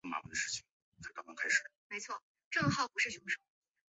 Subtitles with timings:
[0.03, 0.63] 随后严厉取证
[2.49, 3.39] 调查此事。